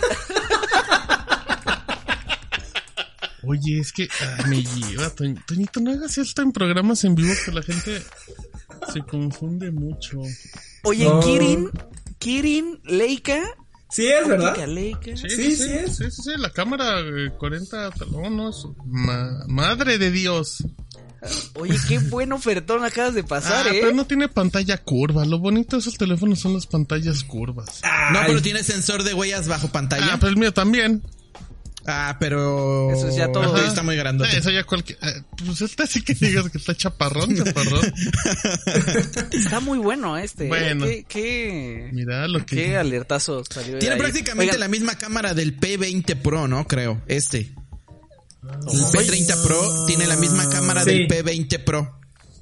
Oye, 3.48 3.80
es 3.80 3.92
que 3.94 4.08
me 4.48 4.62
lleva, 4.64 5.14
Toñ- 5.16 5.44
Toñito, 5.46 5.80
no 5.80 5.92
hagas 5.92 6.18
esto 6.18 6.42
en 6.42 6.52
programas 6.52 7.04
en 7.04 7.16
vivo 7.16 7.34
que 7.46 7.52
la 7.52 7.62
gente 7.64 8.02
se 8.94 9.02
confunde 9.02 9.72
mucho. 9.72 10.20
Oye, 10.84 11.06
No. 11.06 11.20
Kirin, 11.22 11.70
Kirin, 12.20 12.80
Leica, 12.86 13.40
Sí 13.90 14.06
es, 14.06 14.28
¿verdad? 14.28 14.50
Óptica 14.50 14.68
Leica. 14.68 15.16
Sí, 15.16 15.30
Sí, 15.30 15.56
sí 15.56 15.64
es. 15.64 15.96
Sí, 15.96 16.04
sí, 16.12 16.22
sí, 16.24 16.32
la 16.38 16.52
cámara 16.52 17.00
eh, 17.00 17.32
40 17.40 17.90
no, 18.12 18.30
no, 18.30 18.50
es- 18.50 18.66
ma- 18.86 19.46
madre 19.48 19.98
de 19.98 20.12
Dios. 20.12 20.62
Oye, 21.56 21.76
qué 21.88 21.98
buen 22.00 22.32
ofertón 22.34 22.84
acabas 22.84 23.14
de 23.16 23.24
pasar, 23.24 23.66
Ah, 23.68 23.72
¿eh? 23.74 23.80
pero 23.82 23.96
no 23.96 24.06
tiene 24.06 24.28
pantalla 24.28 24.78
curva. 24.78 25.26
Lo 25.26 25.40
bonito 25.40 25.76
de 25.78 25.80
esos 25.82 25.98
teléfonos 25.98 26.40
son 26.40 26.54
las 26.54 26.68
pantallas 26.68 27.24
curvas. 27.24 27.82
No, 28.12 28.20
pero 28.28 28.42
tiene 28.42 28.62
sensor 28.64 29.04
de 29.04 29.14
huellas 29.14 29.48
bajo 29.48 29.70
pantalla. 29.70 30.14
Ah, 30.14 30.18
pero 30.20 30.30
el 30.32 30.38
mío 30.38 30.54
también. 30.54 31.02
Ah, 31.90 32.18
pero. 32.20 32.92
Eso 32.92 33.08
es 33.08 33.16
ya 33.16 33.32
todo. 33.32 33.56
Ajá, 33.56 33.66
Está 33.66 33.82
muy 33.82 33.96
grandote. 33.96 34.30
Eh, 34.36 34.40
Eso 34.40 34.52
ya 34.52 34.66
cualquier... 34.66 35.00
eh, 35.02 35.24
pues 35.46 35.62
este 35.62 35.88
sí 35.88 36.02
que 36.02 36.14
digas 36.14 36.50
que 36.50 36.58
está 36.58 36.76
chaparrón, 36.76 37.34
chaparrón. 37.36 37.82
Está 39.32 39.60
muy 39.62 39.78
bueno 39.80 40.18
este. 40.18 40.46
¿eh? 40.46 40.48
Bueno. 40.50 40.86
Qué, 40.86 41.06
qué, 41.08 41.90
Mira 41.94 42.28
lo 42.28 42.46
que... 42.46 42.56
qué 42.58 42.78
alertazo 42.78 43.44
salió 43.50 43.80
Tiene 43.80 43.96
ahí. 43.96 44.02
prácticamente 44.02 44.52
Oigan, 44.52 44.60
la 44.60 44.68
misma 44.68 44.96
cámara 44.98 45.34
del 45.34 45.58
P20 45.60 46.16
Pro, 46.22 46.48
¿no? 46.48 46.68
Creo. 46.68 47.02
Este. 47.08 47.54
El 48.44 48.80
P30 48.80 49.44
Pro 49.44 49.86
tiene 49.88 50.08
la 50.08 50.16
misma 50.18 50.50
cámara 50.50 50.84
Sí. 50.84 50.90
del 50.92 51.08
P20 51.08 51.64
Pro. 51.64 51.97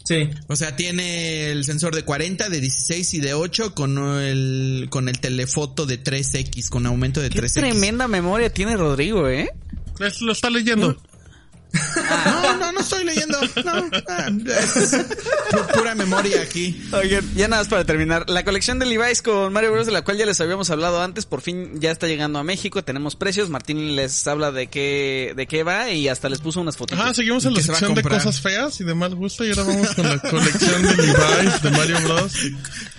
Sí. 0.06 0.30
O 0.48 0.56
sea, 0.56 0.76
tiene 0.76 1.50
el 1.52 1.64
sensor 1.66 1.96
de 1.96 2.04
40, 2.04 2.48
de 2.50 2.62
16 2.62 3.14
y 3.16 3.20
de 3.20 3.34
8 3.34 3.74
con 3.74 3.98
el, 4.22 4.88
con 4.90 5.10
el 5.10 5.20
telefoto 5.20 5.86
de 5.86 6.02
3X, 6.02 6.70
con 6.70 6.86
aumento 6.86 7.22
de 7.22 7.30
Qué 7.30 7.40
3X. 7.42 7.54
tremenda 7.54 8.08
memoria 8.08 8.50
tiene 8.54 8.78
Rodrigo, 8.78 9.28
¿eh? 9.28 9.50
Es- 10.00 10.22
Lo 10.22 10.32
está 10.32 10.50
leyendo. 10.50 10.96
No, 12.26 12.58
no, 12.58 12.72
no 12.72 12.80
estoy 12.80 13.04
leyendo. 13.04 13.40
No, 13.64 13.90
ah, 14.08 14.30
pura 15.74 15.96
memoria 15.96 16.42
aquí. 16.42 16.82
Oigan, 16.92 17.24
ya 17.36 17.48
nada 17.48 17.62
más 17.64 17.68
para 17.70 17.84
terminar. 17.86 18.30
La 18.30 18.44
colección 18.44 18.80
de 18.80 18.86
Levi's 18.86 19.22
con 19.22 19.52
Mario 19.54 19.72
Bros. 19.72 19.86
de 19.86 19.92
la 19.92 20.04
cual 20.04 20.18
ya 20.18 20.26
les 20.26 20.40
habíamos 20.42 20.70
hablado 20.70 21.02
antes, 21.02 21.26
por 21.26 21.42
fin 21.42 21.80
ya 21.80 21.92
está 21.92 22.08
llegando 22.08 22.40
a 22.40 22.44
México. 22.44 22.84
Tenemos 22.84 23.16
precios. 23.16 23.50
Martín 23.50 23.96
les 23.96 24.26
habla 24.28 24.52
de 24.52 24.68
qué, 24.68 25.34
de 25.36 25.48
qué 25.48 25.64
va 25.64 25.90
y 25.92 26.08
hasta 26.08 26.30
les 26.30 26.40
puso 26.40 26.62
unas 26.62 26.78
fotos. 26.78 26.98
Ajá, 27.00 27.14
seguimos 27.14 27.46
en 27.46 27.54
la 27.54 27.62
se 27.62 27.68
sección 27.68 27.94
de 27.94 28.04
cosas 28.04 28.42
feas 28.42 28.80
y 28.82 28.84
de 28.84 28.94
mal 28.96 29.16
gusto 29.16 29.46
y 29.46 29.50
ahora 29.50 29.64
vamos 29.64 29.90
con 29.96 30.08
la 30.08 30.20
colección 30.20 30.82
de 30.84 30.96
Levi's 30.98 31.62
de 31.62 31.72
Mario 31.72 32.00
Bros. 32.02 32.34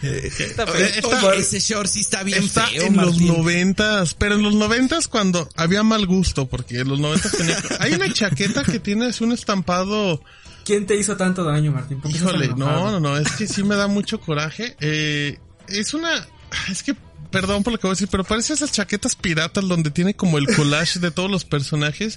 Está 0.02 0.66
feo. 0.66 0.74
Oye, 0.74 0.98
está- 0.98 1.26
oye, 1.26 1.40
ese 1.40 1.60
short 1.60 1.88
sí 1.88 2.00
está 2.00 2.22
bien 2.22 2.42
Está 2.44 2.66
feo, 2.66 2.84
en 2.84 2.96
los 2.96 3.20
noventas, 3.20 4.14
pero 4.14 4.34
en 4.34 4.42
los 4.42 4.54
noventas 4.54 5.08
cuando 5.08 5.48
había 5.56 5.82
mal 5.82 6.06
gusto, 6.06 6.46
porque 6.46 6.80
en 6.80 6.88
los 6.88 7.00
noventas 7.00 7.32
tenía... 7.32 7.56
Hay 7.80 7.92
una 7.94 8.12
chaqueta 8.12 8.62
que 8.66 8.78
tiene 8.80 9.06
así 9.06 9.24
un 9.24 9.32
estampado... 9.32 10.22
¿Quién 10.64 10.84
te 10.86 10.96
hizo 10.96 11.16
tanto 11.16 11.44
daño, 11.44 11.70
Martín? 11.72 12.00
¿Por 12.00 12.10
qué 12.10 12.16
estás 12.18 12.32
tan 12.32 12.42
Híjole, 12.42 12.58
no, 12.58 12.90
no, 12.90 13.00
no, 13.00 13.16
es 13.16 13.30
que 13.32 13.46
sí 13.46 13.62
me 13.62 13.76
da 13.76 13.86
mucho 13.86 14.20
coraje. 14.20 14.76
Eh, 14.80 15.38
es 15.68 15.94
una... 15.94 16.26
Es 16.70 16.82
que... 16.82 16.94
Perdón 17.30 17.64
por 17.64 17.72
lo 17.72 17.78
que 17.78 17.86
voy 17.86 17.90
a 17.92 17.94
decir, 17.96 18.08
pero 18.10 18.22
parece 18.24 18.52
esas 18.54 18.70
chaquetas 18.72 19.16
piratas 19.16 19.66
donde 19.68 19.90
tiene 19.90 20.14
como 20.14 20.38
el 20.38 20.46
collage 20.54 21.00
de 21.00 21.10
todos 21.10 21.30
los 21.30 21.44
personajes. 21.44 22.16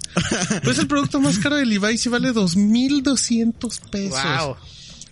Pues 0.64 0.78
el 0.78 0.88
producto 0.88 1.20
más 1.20 1.40
caro 1.40 1.56
de 1.58 1.66
Levi's 1.66 2.06
y 2.06 2.10
vale 2.10 2.32
2.200 2.32 3.90
pesos. 3.90 4.20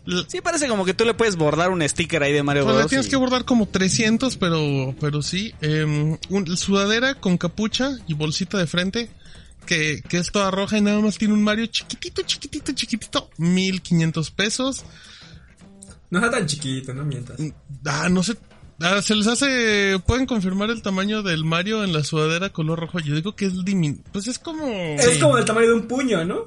Wow. 0.06 0.24
Sí 0.30 0.40
parece 0.40 0.68
como 0.70 0.86
que 0.86 0.94
tú 0.94 1.04
le 1.04 1.14
puedes 1.14 1.36
bordar 1.36 1.70
un 1.72 1.82
sticker 1.88 2.24
ahí 2.24 2.32
de 2.32 2.42
Mario 2.44 2.64
Pues 2.64 2.76
Bros. 2.76 2.86
le 2.86 2.90
tienes 2.90 3.08
y- 3.08 3.10
que 3.10 3.16
bordar 3.18 3.44
como 3.44 3.66
300, 3.68 4.38
pero, 4.38 4.96
pero 5.02 5.22
sí. 5.22 5.54
Eh, 5.62 6.18
un- 6.30 6.58
sudadera 6.58 7.16
con 7.16 7.38
capucha 7.38 7.92
y 8.08 8.14
bolsita 8.14 8.58
de 8.58 8.68
frente, 8.68 9.10
que, 9.68 10.02
que 10.02 10.18
es 10.18 10.32
toda 10.32 10.50
roja 10.50 10.80
y 10.80 10.82
nada 10.82 11.00
más 11.00 11.20
tiene 11.20 11.36
un 11.36 11.44
Mario 11.44 11.68
chiquitito, 11.68 12.24
chiquitito, 12.24 12.72
chiquitito. 12.72 13.30
1500 13.38 14.32
pesos. 14.32 14.84
No 16.10 16.18
está 16.20 16.32
tan 16.32 16.48
chiquito, 16.48 16.94
no 16.96 17.04
mientas. 17.04 17.40
Ah, 17.86 18.08
no 18.10 18.24
sé. 18.24 18.36
Ah, 18.80 19.02
se 19.02 19.14
les 19.16 19.28
hace. 19.28 20.00
Pueden 20.08 20.26
confirmar 20.26 20.70
el 20.70 20.82
tamaño 20.82 21.22
del 21.22 21.44
Mario 21.44 21.84
en 21.84 21.94
la 21.94 22.04
sudadera 22.04 22.50
color 22.52 22.80
rojo. 22.80 23.00
Yo 23.00 23.14
digo 23.16 23.36
que 23.36 23.46
es 23.46 23.66
dimin. 23.66 24.04
Pues 24.12 24.28
es 24.28 24.40
como. 24.40 24.66
Es 24.68 25.18
como 25.20 25.38
el 25.38 25.46
tamaño 25.46 25.68
de 25.68 25.74
un 25.74 25.88
puño, 25.88 26.24
¿no? 26.26 26.46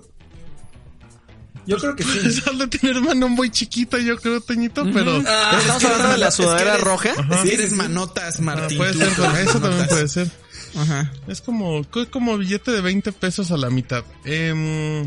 Yo 1.67 1.77
creo 1.77 1.95
que 1.95 2.03
sí. 2.05 2.19
Es 2.25 2.45
de 2.59 2.67
tener 2.69 3.01
mano 3.01 3.29
muy 3.29 3.51
chiquita, 3.51 3.99
yo 3.99 4.17
creo, 4.17 4.41
Teñito, 4.41 4.85
pero. 4.95 5.23
Ah, 5.27 5.57
Estamos 5.61 5.85
hablando 5.85 6.09
de 6.13 6.19
la 6.19 6.29
Es 6.29 6.37
que 6.37 6.43
sudadera 6.43 6.73
eres- 6.75 6.85
roja. 6.85 7.11
Que 7.15 7.49
Sí, 7.49 7.55
eres 7.55 7.73
manotas, 7.73 8.37
Ah, 8.39 8.43
Martín. 8.43 8.79
puede 8.79 8.95
ser, 8.95 9.09
eso 9.09 9.61
también 9.61 9.87
puede 9.89 10.09
ser. 10.09 10.31
Ajá. 10.77 11.13
Es 11.27 11.41
como, 11.41 11.81
es 11.81 12.09
como 12.11 12.37
billete 12.39 12.71
de 12.71 12.81
20 12.81 13.13
pesos 13.13 13.51
a 13.51 13.57
la 13.57 13.71
mitad. 13.71 14.05
Em, 14.25 15.03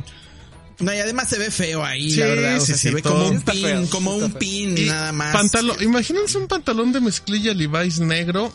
No, 0.80 0.94
y 0.94 0.98
además 0.98 1.30
se 1.30 1.38
ve 1.40 1.52
feo 1.52 1.84
ahí, 1.84 2.12
Sí, 2.12 2.20
la 2.20 2.26
verdad. 2.28 2.58
O 2.58 2.60
sí, 2.62 2.66
sea, 2.68 2.76
sí, 2.78 2.90
se 2.90 2.96
ve 2.96 3.02
como 3.02 3.28
un 3.28 3.42
pin, 3.42 3.62
feo, 3.62 3.90
como 3.90 4.16
un 4.16 4.30
feo. 4.32 4.40
pin, 4.40 4.78
y 4.78 4.86
nada 4.86 5.12
más. 5.12 5.32
pantalón, 5.34 5.78
imagínense 5.82 6.38
un 6.38 6.48
pantalón 6.48 6.92
de 6.92 7.00
mezclilla 7.00 7.54
Levi's 7.54 8.00
negro 8.00 8.52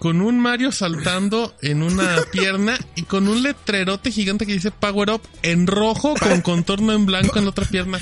con 0.00 0.20
un 0.20 0.38
Mario 0.38 0.70
saltando 0.72 1.54
en 1.62 1.82
una 1.82 2.16
pierna 2.32 2.78
y 2.96 3.02
con 3.02 3.28
un 3.28 3.42
letrerote 3.42 4.10
gigante 4.10 4.44
que 4.44 4.52
dice 4.52 4.70
Power 4.70 5.10
Up 5.10 5.22
en 5.42 5.66
rojo 5.66 6.14
con 6.16 6.40
contorno 6.42 6.92
en 6.92 7.06
blanco 7.06 7.38
en 7.38 7.44
la 7.44 7.50
otra 7.50 7.64
pierna. 7.64 7.98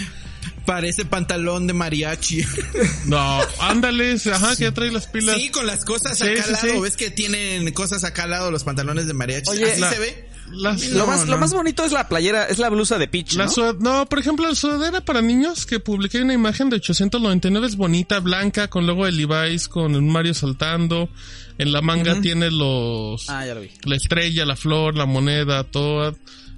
Parece 0.66 1.04
pantalón 1.04 1.66
de 1.66 1.72
mariachi. 1.72 2.42
No, 3.06 3.40
ándale, 3.60 4.14
ajá, 4.32 4.54
que 4.56 4.64
ya 4.64 4.72
trae 4.72 4.90
las 4.92 5.06
pilas. 5.08 5.36
Sí, 5.36 5.50
con 5.50 5.66
las 5.66 5.84
cosas 5.84 6.16
Sí, 6.18 6.24
acá 6.24 6.42
sí, 6.42 6.48
al 6.48 6.52
lado. 6.52 6.68
sí. 6.74 6.80
¿Ves 6.82 6.96
que 6.96 7.10
tienen 7.10 7.70
cosas 7.72 8.04
acá 8.04 8.24
al 8.24 8.30
lado 8.30 8.50
los 8.50 8.62
pantalones 8.64 9.06
de 9.06 9.14
mariachi? 9.14 9.50
Oye, 9.50 9.72
¿Así 9.72 9.80
la- 9.80 9.90
se 9.90 9.98
ve? 9.98 10.28
Lo 10.54 10.72
No, 10.74 11.06
más, 11.06 11.26
lo 11.26 11.38
más 11.38 11.54
bonito 11.54 11.82
es 11.82 11.92
la 11.92 12.08
playera, 12.08 12.44
es 12.44 12.58
la 12.58 12.68
blusa 12.68 12.98
de 12.98 13.08
Peach, 13.08 13.34
La 13.36 13.46
¿no? 13.46 13.50
sud- 13.50 13.78
no, 13.80 14.04
por 14.06 14.18
ejemplo, 14.18 14.46
la 14.46 14.54
sudadera 14.54 15.00
para 15.02 15.22
niños 15.22 15.64
que 15.64 15.80
publiqué 15.80 16.20
una 16.20 16.34
imagen 16.34 16.68
de 16.68 16.76
899 16.76 17.66
es 17.68 17.76
bonita, 17.76 18.20
blanca, 18.20 18.68
con 18.68 18.86
logo 18.86 19.06
de 19.06 19.12
Levi's, 19.12 19.66
con 19.68 19.94
un 19.96 20.10
Mario 20.10 20.34
saltando. 20.34 21.08
En 21.56 21.72
la 21.72 21.80
manga 21.80 22.20
tiene 22.20 22.50
los... 22.50 23.30
Ah, 23.30 23.46
ya 23.46 23.54
lo 23.54 23.62
vi. 23.62 23.70
La 23.84 23.96
estrella, 23.96 24.44
la 24.44 24.56
flor, 24.56 24.94
la 24.96 25.06
moneda, 25.06 25.64
todas. 25.64 26.16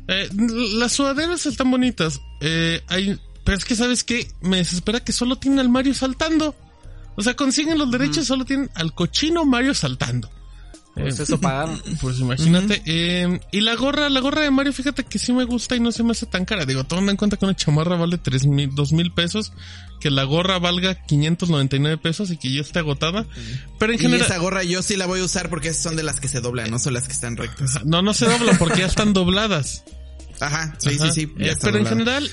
Eh, 0.09 0.29
las 0.77 0.93
sudaderas 0.93 1.47
están 1.47 1.71
bonitas. 1.71 2.21
Eh, 2.41 2.81
hay, 2.89 3.17
pero 3.45 3.57
es 3.59 3.65
que, 3.65 3.77
¿sabes 3.77 4.05
qué? 4.05 4.33
Me 4.41 4.57
desespera 4.59 5.01
que 5.01 5.13
solo 5.13 5.37
tienen 5.37 5.61
al 5.61 5.69
Mario 5.69 5.95
saltando. 5.95 6.55
O 7.17 7.23
sea, 7.23 7.35
consiguen 7.35 7.79
los 7.79 7.91
derechos, 7.91 8.27
solo 8.27 8.45
tienen 8.45 8.71
al 8.75 8.93
cochino 8.95 9.45
Mario 9.45 9.75
saltando. 9.75 10.31
Pues 10.95 11.19
Eh, 11.19 11.23
eso 11.25 11.41
pagaron. 11.41 11.81
pues 12.01 12.19
imagínate. 12.21 12.83
eh, 12.87 13.41
y 13.53 13.61
la 13.61 13.75
gorra, 13.75 14.09
la 14.11 14.21
gorra 14.21 14.43
de 14.43 14.51
Mario, 14.51 14.73
fíjate 14.73 15.05
que 15.05 15.19
sí 15.19 15.33
me 15.33 15.45
gusta 15.45 15.75
y 15.77 15.81
no 15.81 15.93
se 15.93 16.03
me 16.03 16.13
hace 16.13 16.27
tan 16.27 16.45
cara. 16.45 16.65
Digo, 16.67 16.85
tomando 16.85 17.11
en 17.11 17.17
cuenta 17.17 17.37
que 17.37 17.45
una 17.45 17.55
chamarra 17.55 17.97
vale 17.97 18.19
tres 18.19 18.47
mil, 18.47 18.75
dos 18.75 18.93
mil 18.93 19.13
pesos, 19.13 19.53
que 20.01 20.11
la 20.11 20.25
gorra 20.25 20.59
valga 20.59 20.95
599 21.07 21.99
pesos 21.99 22.31
y 22.31 22.37
que 22.37 22.53
ya 22.53 22.61
esté 22.63 22.79
agotada. 22.81 23.27
Pero 23.79 23.93
en 23.93 23.99
Y 23.99 24.03
general... 24.03 24.27
esa 24.27 24.39
gorra 24.39 24.63
yo 24.65 24.83
sí 24.83 24.97
la 24.97 25.07
voy 25.07 25.21
a 25.21 25.25
usar 25.25 25.51
porque 25.51 25.73
son 25.75 25.97
de 25.97 26.03
las 26.05 26.19
que 26.21 26.29
se 26.29 26.41
doblan, 26.41 26.71
no 26.71 26.79
son 26.79 26.95
las 26.95 27.07
que 27.07 27.13
están 27.13 27.37
rectas. 27.37 27.85
No, 27.85 28.01
no 28.03 28.15
se 28.15 28.27
doblan 28.27 28.57
porque 28.59 28.81
ya 28.81 28.87
están 28.87 29.13
dobladas. 29.13 29.85
Ajá, 30.41 30.75
sí, 30.79 30.91
Ajá. 30.97 31.13
sí, 31.13 31.27
sí. 31.27 31.33
ya 31.39 31.53
Eh, 31.53 31.57
pero 31.61 31.79
en 31.79 31.87
general, 31.87 32.29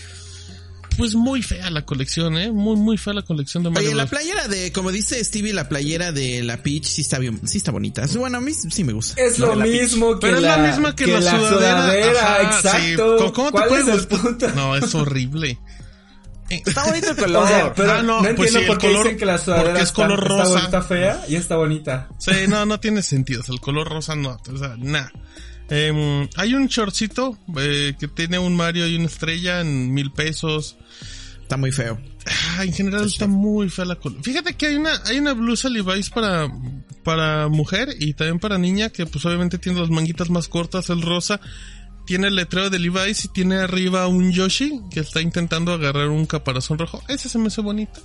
pues 0.98 1.16
muy 1.16 1.42
fea 1.42 1.70
la 1.70 1.84
colección, 1.86 2.38
¿eh? 2.38 2.52
Muy, 2.52 2.76
muy 2.76 2.98
fea 2.98 3.14
la 3.14 3.22
colección 3.22 3.64
de 3.64 3.70
Mario 3.70 3.90
Oye, 3.90 3.96
la 3.98 4.06
playera 4.06 4.48
de, 4.48 4.72
como 4.72 4.92
dice 4.92 5.24
Stevie, 5.24 5.54
la 5.54 5.68
playera 5.70 6.12
de 6.12 6.44
la 6.44 6.62
Peach 6.62 6.86
sí 6.86 7.02
está 7.02 7.18
bien, 7.20 7.40
sí 7.48 7.58
está 7.58 7.72
bonita. 7.72 8.06
Bueno, 8.18 8.38
a 8.38 8.42
mí 8.42 8.54
sí 8.54 8.84
me 8.84 8.94
gusta. 8.94 9.22
Es 9.22 9.40
lo 9.40 9.56
mismo 9.56 10.14
que 10.20 10.28
Pero 10.28 10.38
es 10.38 10.44
la, 10.44 10.58
misma 10.58 10.96
que, 10.96 11.08
la, 11.08 11.22
sudadera. 11.22 11.50
sudadera, 11.50 12.36
Ajá, 12.36 12.58
exacto. 12.58 12.78
sí. 12.80 12.96
¿Cómo- 12.98 13.34
¿Cómo 13.34 13.48
te 13.52 13.58
¿Cuál 13.58 13.70
puede 13.70 13.96
es 13.96 14.08
gustar? 14.10 14.56
No, 14.56 14.76
es 14.76 14.94
horrible. 14.96 15.60
Eh, 16.50 16.62
Está 16.66 16.86
bonito 16.86 17.12
el 17.12 17.16
color. 17.18 17.44
O 17.44 17.48
sea, 17.48 17.74
pero 17.74 17.92
Ah, 17.94 18.02
no, 18.04 18.22
no, 18.22 18.36
pues 18.36 18.54
entiendo 18.54 18.60
sí, 18.60 18.66
por 18.68 18.78
qué 18.78 18.88
color- 18.88 19.04
dicen 19.04 19.18
que 19.20 19.26
la 19.26 19.38
sudadera 19.38 19.78
es 19.78 19.84
está, 19.84 19.94
color 20.04 20.20
está 20.24 20.28
rosa. 20.38 20.50
bonita 20.60 20.82
fea 20.82 21.26
y 21.30 21.36
está 21.36 21.56
bonita. 21.56 22.10
Sí, 22.20 22.32
no, 22.50 22.66
no 22.66 22.80
tiene 22.80 23.02
sentido. 23.02 23.40
O 23.42 23.44
sea, 23.44 23.54
el 23.54 23.62
color 23.62 23.88
rosa 23.88 24.16
no, 24.16 24.38
o 24.54 24.58
sea, 24.58 24.76
nada. 24.78 25.12
Em, 25.74 26.28
hay 26.36 26.54
un 26.54 26.68
shortcito 26.68 27.38
eh, 27.58 27.96
que 27.98 28.08
tiene 28.10 28.38
un 28.38 28.56
Mario 28.58 28.86
y 28.88 28.96
una 28.98 29.06
estrella 29.06 29.62
en 29.62 29.94
mil 29.94 30.12
pesos. 30.12 30.76
Está 31.42 31.56
muy 31.58 31.72
feo. 31.72 31.98
Ah, 32.58 32.64
en 32.66 32.74
general 32.74 33.06
está 33.06 33.26
muy 33.26 33.70
fea 33.70 33.86
la 33.86 33.96
col- 33.96 34.22
Fíjate 34.22 34.54
que 34.56 34.68
hay 34.68 34.76
una, 34.76 34.92
hay 35.06 35.18
una 35.18 35.34
blusa 35.34 35.70
Levi's 35.70 36.10
para, 36.10 36.50
para 37.04 37.48
mujer 37.48 37.90
y 38.00 38.14
también 38.14 38.38
para 38.40 38.58
niña 38.58 38.90
que 38.90 39.06
pues 39.06 39.26
obviamente 39.26 39.58
tiene 39.58 39.80
las 39.80 39.90
manguitas 39.90 40.30
más 40.30 40.48
cortas, 40.50 40.90
el 40.90 41.02
rosa. 41.02 41.40
Tiene 42.06 42.28
el 42.28 42.36
letrero 42.36 42.70
de 42.70 42.78
Levi's 42.80 43.26
y 43.26 43.28
tiene 43.30 43.56
arriba 43.58 44.08
un 44.08 44.32
Yoshi 44.32 44.82
que 44.92 45.00
está 45.00 45.22
intentando 45.22 45.72
agarrar 45.72 46.10
un 46.10 46.26
caparazón 46.26 46.78
rojo. 46.80 47.02
Ese 47.08 47.30
se 47.30 47.38
me 47.38 47.48
hace 47.48 47.62
bonito. 47.62 48.02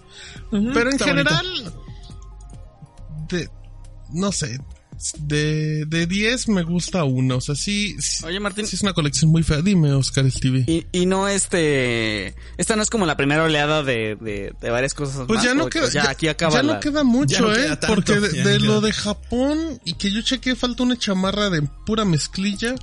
Pero 0.51 0.91
en 0.93 0.99
general, 0.99 1.47
de, 3.29 3.49
no 4.13 4.31
sé, 4.33 4.59
de, 5.19 5.85
de 5.87 6.07
10 6.07 6.49
me 6.49 6.63
gusta 6.63 7.05
uno. 7.05 7.37
O 7.37 7.41
sea, 7.41 7.55
sí, 7.55 7.97
sí, 8.01 8.25
Oye, 8.25 8.41
Martín. 8.41 8.67
sí 8.67 8.77
es 8.77 8.83
una 8.83 8.93
colección 8.93 9.31
muy 9.31 9.43
fea. 9.43 9.63
Dime, 9.63 9.93
Oscar 9.93 10.31
Stevie. 10.31 10.65
Y, 10.67 10.87
y 10.93 11.07
no 11.07 11.29
este... 11.29 12.35
Esta 12.57 12.77
no 12.77 12.83
es 12.83 12.91
como 12.91 13.07
la 13.07 13.17
primera 13.17 13.43
oleada 13.45 13.83
de, 13.83 14.17
de, 14.21 14.53
de 14.61 14.71
varias 14.71 14.95
cosas 14.95 15.27
Pues 15.27 15.39
más, 15.39 15.45
ya 15.45 15.55
no 15.55 15.69
queda, 15.69 15.87
Ya, 15.89 16.05
ya, 16.05 16.11
aquí 16.11 16.29
acaba 16.29 16.55
ya 16.55 16.63
la- 16.63 16.75
no 16.75 16.81
queda 16.81 17.05
mucho, 17.05 17.41
no 17.43 17.53
eh, 17.53 17.57
queda 17.57 17.81
tanto, 17.81 17.95
porque 17.97 18.21
de, 18.21 18.59
lo 18.61 18.81
de 18.81 18.93
Japón 18.93 19.81
y 19.85 19.95
que 19.95 20.11
yo 20.11 20.23
chequeé 20.23 20.57
falta 20.57 20.83
una 20.83 20.97
chamarra 20.99 21.51
de 21.51 21.63
pura 21.85 22.05
mezclilla. 22.05 22.75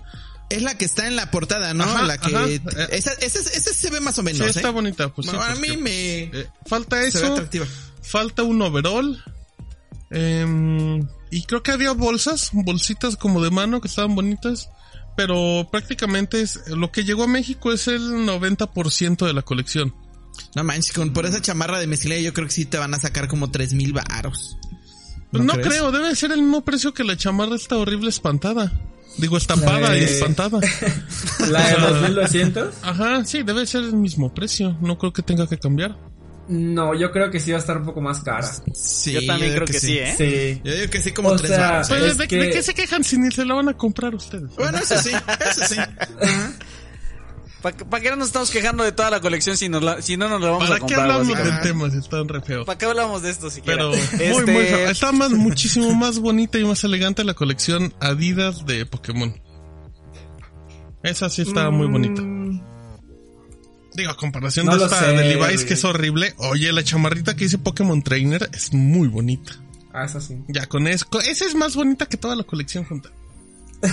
Es 0.50 0.62
la 0.62 0.78
que 0.78 0.86
está 0.86 1.08
en 1.08 1.16
la 1.16 1.32
portada, 1.32 1.74
¿no? 1.74 1.84
Ajá, 1.84 2.04
la 2.04 2.18
que... 2.20 2.36
ajá. 2.36 2.48
Eh, 2.48 2.62
esa, 2.92 3.14
esa, 3.14 3.40
esa 3.40 3.74
se 3.74 3.90
ve 3.90 4.00
más 4.02 4.20
o 4.20 4.22
Sí, 4.22 4.26
menos, 4.26 4.56
está 4.56 4.70
¿eh? 4.70 4.72
bonita, 4.72 5.10
pues 5.12 5.26
sí, 5.28 5.36
Bueno, 5.36 5.44
a 5.52 5.56
pues 5.56 5.62
mí 5.62 5.68
que- 5.70 5.78
me... 5.78 6.24
eh, 6.42 6.48
falta 6.68 6.98
se 6.98 7.02
ve 7.04 7.08
eso, 7.08 7.34
atractiva. 7.34 7.66
falta 8.04 8.44
un 8.44 8.62
overall. 8.62 9.24
em, 10.12 11.08
y 11.38 11.44
creo 11.44 11.64
que 11.64 11.72
había 11.72 11.92
bolsas, 11.94 12.50
bolsitas 12.54 13.16
como 13.18 13.42
de 13.44 13.52
mano 13.52 13.82
que 13.82 13.88
estaban 13.88 14.16
bonitas. 14.16 14.70
Pero 15.16 15.68
prácticamente 15.72 16.42
es, 16.42 16.68
lo 16.70 16.92
que 16.92 17.04
llegó 17.04 17.24
a 17.24 17.28
México 17.28 17.72
es 17.72 17.88
el 17.88 18.02
90% 18.26 19.28
de 19.28 19.34
la 19.34 19.44
colección. 19.44 19.94
No 20.56 20.64
manches, 20.64 20.94
con, 20.94 21.14
por 21.14 21.28
esa 21.28 21.40
chamarra 21.42 21.80
de 21.80 21.86
mezclilla 21.86 22.20
yo 22.20 22.34
creo 22.34 22.48
que 22.48 22.54
sí 22.54 22.66
te 22.66 22.80
van 22.80 22.94
a 22.96 23.00
sacar 23.00 23.28
como 23.28 23.52
tres 23.52 23.74
mil 23.74 23.94
varos. 23.94 24.58
Pues 25.32 25.44
no, 25.44 25.54
creo, 25.54 25.92
debe 25.92 26.16
ser 26.16 26.32
el 26.32 26.42
mismo 26.42 26.62
precio 26.64 26.94
que 26.94 27.04
la 27.04 27.16
chamarra 27.18 27.56
esta 27.56 27.78
horrible 27.78 28.10
espantada. 28.10 28.72
Digo, 29.18 29.38
estampada 29.38 29.92
de- 29.92 30.00
y 30.00 30.04
espantada. 30.04 30.60
La 31.50 31.68
de 31.68 31.76
2200. 31.76 32.74
Ajá, 32.82 33.24
sí, 33.26 33.44
debe 33.44 33.66
ser 33.68 33.84
el 33.84 33.96
mismo 33.96 34.34
precio. 34.34 34.78
No 34.82 34.98
creo 34.98 35.14
que 35.14 35.22
tenga 35.22 35.48
que 35.48 35.60
cambiar. 35.60 35.96
No, 36.48 36.94
yo 36.94 37.12
creo 37.12 37.32
que 37.32 37.40
sí 37.40 37.52
va 37.52 37.58
a 37.58 37.62
estar 37.62 37.78
un 37.78 37.86
poco 37.86 38.02
más 38.02 38.20
cara. 38.22 38.46
Sí, 38.74 39.14
Yo 39.14 39.26
también 39.26 39.54
creo 39.54 39.66
que, 39.66 39.80
sí, 39.80 39.98
¿eh? 39.98 40.14
Sí. 40.18 40.62
Yo 40.64 40.76
digo 40.76 40.90
que 40.92 41.00
sí 41.00 41.12
como 41.14 41.30
O 41.30 41.36
tres 41.38 41.52
sea, 41.52 41.72
varos. 41.72 41.88
Pues, 41.88 42.04
es 42.04 42.18
¿de, 42.18 42.28
que- 42.28 42.38
de 42.38 42.50
qué 42.52 42.62
se 42.64 42.74
quejan 42.74 43.04
si 43.04 43.18
ni 43.18 43.32
se 43.32 43.46
la 43.46 43.54
van 43.54 43.70
a 43.70 43.74
comprar 43.78 44.14
ustedes? 44.14 44.54
Bueno, 44.58 44.78
eso 44.78 44.98
sí, 45.02 45.12
eso 45.12 45.66
sí. 45.68 45.80
Ajá. 45.80 46.54
¿Para 47.62 48.04
qué 48.04 48.10
no 48.10 48.18
nos 48.18 48.28
estamos 48.28 48.52
quejando 48.52 48.84
de 48.84 48.92
toda 48.92 49.10
la 49.10 49.22
colección 49.22 49.56
si, 49.56 49.70
nos 49.70 49.82
la- 49.82 50.02
si 50.02 50.18
no 50.18 50.28
nos 50.28 50.42
la 50.42 50.48
vamos 50.50 50.64
a 50.66 50.68
¿Para 50.68 50.76
qué 50.76 50.82
comprar? 50.96 51.12
hablamos 51.12 51.38
del 51.38 51.62
tema 51.62 51.90
si 51.90 51.98
están 52.00 52.28
re 52.28 52.42
feo? 52.42 52.66
¿Para 52.66 52.78
qué 52.78 52.86
hablamos 52.88 53.22
de 53.22 53.30
esto 53.30 53.50
siquiera? 53.50 53.78
Pero 53.90 53.94
Este, 53.94 54.34
muy, 54.34 54.44
muy 54.46 54.66
feo. 54.66 54.90
Está 54.90 55.14
más, 55.14 55.32
muchísimo 55.32 55.94
más 55.96 56.20
bonita 56.20 56.60
y 56.60 56.66
más 56.66 56.84
elegante 56.84 57.24
la 57.24 57.36
colección 57.36 57.94
Adidas 58.02 58.66
de 58.66 58.86
Pokémon. 58.86 59.34
Esa 61.04 61.30
sí 61.30 61.42
está 61.44 61.70
muy 61.70 61.88
bonita. 61.88 62.22
Digo, 63.96 64.12
a 64.12 64.18
comparación 64.18 64.66
No 64.66 64.78
de 64.78 64.86
esta 64.86 65.00
sé, 65.00 65.06
de 65.08 65.24
Levi's 65.30 65.56
güey. 65.56 65.66
que 65.66 65.74
es 65.76 65.84
horrible. 65.84 66.34
Oye, 66.38 66.72
la 66.72 66.84
chamarrita 66.84 67.36
que 67.36 67.44
dice 67.46 67.58
Pokémon 67.58 68.02
Trainer 68.02 68.50
es 68.54 68.74
muy 68.74 69.08
bonita. 69.08 69.54
Ah, 69.94 70.06
eso 70.06 70.20
sí. 70.20 70.38
Ya 70.48 70.66
con 70.66 70.88
eso, 70.88 71.06
esa 71.26 71.46
es 71.46 71.54
más 71.56 71.76
bonita 71.76 72.08
que 72.08 72.18
toda 72.18 72.36
la 72.36 72.44
colección 72.44 72.84
junta. 72.86 73.12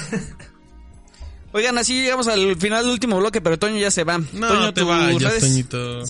Oigan, 1.52 1.76
así 1.78 2.00
llegamos 2.00 2.28
al 2.28 2.54
final 2.56 2.84
del 2.84 2.92
último 2.92 3.18
bloque, 3.18 3.40
pero 3.40 3.58
Toño 3.58 3.76
ya 3.76 3.90
se 3.90 4.04
va. 4.04 4.18
No 4.18 4.48
Toño, 4.48 4.72
te 4.72 4.82
vayas. 4.84 5.40
Toñito. 5.40 6.04